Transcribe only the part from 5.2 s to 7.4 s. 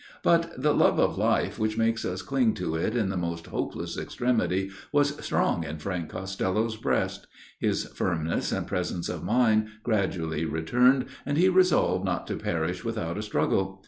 strong in Frank Costello's breast;